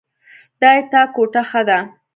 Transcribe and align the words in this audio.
د 0.59 0.61
تا 0.91 1.01
کوټه 1.15 1.41
ښه 1.49 1.61
ده 1.69 1.79